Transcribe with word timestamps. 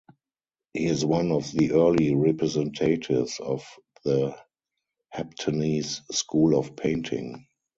He 0.73 0.87
is 0.87 1.05
one 1.05 1.31
of 1.31 1.51
the 1.51 1.73
early 1.73 2.15
representatives 2.15 3.39
of 3.39 3.63
the 4.03 4.35
Heptanese 5.13 6.01
School 6.11 6.57
of 6.57 6.75
painting. 6.75 7.45